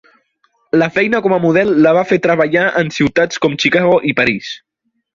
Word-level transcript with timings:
La 0.81 0.87
feina 0.95 1.19
com 1.25 1.35
a 1.37 1.39
model 1.43 1.69
la 1.87 1.93
va 1.99 2.05
fer 2.13 2.21
treballar 2.25 2.65
en 2.83 2.93
ciutats 2.99 3.45
com 3.47 3.63
Chicago 3.67 3.97
i 4.13 4.19
París. 4.25 4.55